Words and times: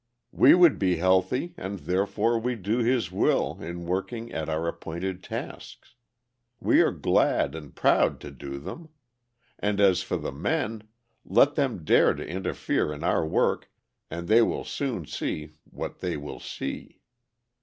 We 0.31 0.55
would 0.55 0.79
be 0.79 0.95
healthy, 0.95 1.53
and 1.57 1.77
therefore 1.77 2.39
we 2.39 2.55
do 2.55 2.79
His 2.79 3.11
will 3.11 3.59
in 3.61 3.85
working 3.85 4.31
at 4.31 4.49
our 4.49 4.67
appointed 4.67 5.21
tasks. 5.21 5.93
We 6.59 6.81
are 6.81 6.89
glad 6.91 7.53
and 7.53 7.75
proud 7.75 8.19
to 8.21 8.31
do 8.31 8.57
them. 8.57 8.89
And 9.59 9.79
as 9.79 10.01
for 10.01 10.17
the 10.17 10.31
men: 10.31 10.87
let 11.23 11.53
them 11.53 11.83
dare 11.83 12.15
to 12.15 12.27
interfere 12.27 12.91
in 12.91 13.03
our 13.03 13.23
work 13.23 13.69
and 14.09 14.27
they 14.27 14.41
will 14.41 14.63
soon 14.65 15.05
see 15.05 15.51
what 15.65 15.99
they 15.99 16.17
will 16.17 16.39
see. 16.39 17.01